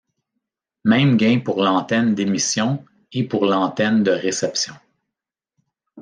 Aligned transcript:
Même 0.83 1.15
gain 1.15 1.41
pour 1.45 1.61
l'antenne 1.61 2.15
d'émission 2.15 2.83
et 3.13 3.23
pour 3.23 3.45
l'antenne 3.45 4.01
de 4.01 4.09
réception. 4.09 4.73